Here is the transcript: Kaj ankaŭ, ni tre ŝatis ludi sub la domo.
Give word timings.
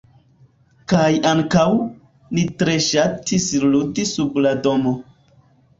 Kaj 0.93 1.09
ankaŭ, 1.33 1.67
ni 2.39 2.47
tre 2.63 2.79
ŝatis 2.89 3.47
ludi 3.71 4.11
sub 4.17 4.43
la 4.45 4.59
domo. 4.67 5.01